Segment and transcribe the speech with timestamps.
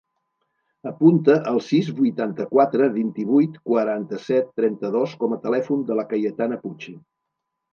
[0.91, 6.97] Apunta el sis, vuitanta-quatre, vint-i-vuit, quaranta-set, trenta-dos com a telèfon de la Cayetana Puche.